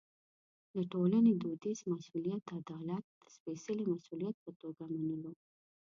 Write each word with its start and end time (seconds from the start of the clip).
د 0.73 0.75
ټولنې 0.91 1.31
دودیز 1.41 1.79
مسوولیت 1.91 2.43
عدالت 2.59 3.05
د 3.21 3.23
سپېڅلي 3.35 3.85
مسوولیت 3.93 4.35
په 4.45 4.51
توګه 4.61 4.83
منلو. 5.01 5.33